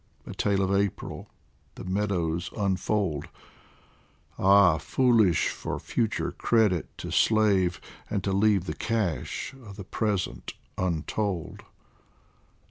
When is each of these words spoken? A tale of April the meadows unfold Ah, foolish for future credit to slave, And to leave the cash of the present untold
A 0.25 0.33
tale 0.33 0.63
of 0.63 0.73
April 0.73 1.29
the 1.75 1.83
meadows 1.83 2.49
unfold 2.57 3.27
Ah, 4.39 4.79
foolish 4.79 5.49
for 5.49 5.77
future 5.77 6.31
credit 6.31 6.87
to 6.97 7.11
slave, 7.11 7.79
And 8.09 8.23
to 8.23 8.31
leave 8.31 8.65
the 8.65 8.73
cash 8.73 9.53
of 9.63 9.75
the 9.75 9.83
present 9.85 10.55
untold 10.75 11.61